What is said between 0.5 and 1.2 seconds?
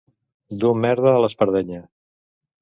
Dur merda a